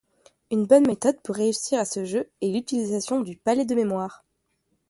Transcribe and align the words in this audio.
Une 0.49 0.65
bonne 0.65 0.87
méthode 0.87 1.21
pour 1.21 1.35
réussir 1.35 1.79
à 1.79 1.85
ce 1.85 2.05
jeu, 2.05 2.27
est 2.41 2.47
l'utilisation 2.49 3.21
du 3.21 3.37
Palais 3.37 3.65
de 3.65 3.75
mémoire. 3.75 4.25